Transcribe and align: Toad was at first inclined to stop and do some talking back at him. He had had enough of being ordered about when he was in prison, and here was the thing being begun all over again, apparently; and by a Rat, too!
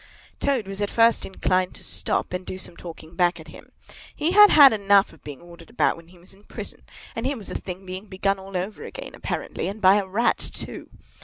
Toad 0.39 0.65
was 0.67 0.81
at 0.81 0.89
first 0.89 1.27
inclined 1.27 1.75
to 1.75 1.83
stop 1.83 2.33
and 2.33 2.43
do 2.43 2.57
some 2.57 2.75
talking 2.75 3.13
back 3.15 3.39
at 3.39 3.49
him. 3.49 3.71
He 4.15 4.31
had 4.31 4.49
had 4.49 4.73
enough 4.73 5.13
of 5.13 5.23
being 5.23 5.39
ordered 5.41 5.69
about 5.69 5.95
when 5.95 6.07
he 6.07 6.17
was 6.17 6.33
in 6.33 6.43
prison, 6.43 6.81
and 7.15 7.27
here 7.27 7.37
was 7.37 7.49
the 7.49 7.59
thing 7.59 7.85
being 7.85 8.07
begun 8.07 8.39
all 8.39 8.57
over 8.57 8.83
again, 8.83 9.13
apparently; 9.13 9.67
and 9.67 9.79
by 9.79 9.97
a 9.97 10.07
Rat, 10.07 10.39
too! 10.39 10.89